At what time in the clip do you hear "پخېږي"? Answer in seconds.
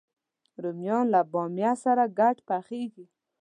2.47-3.05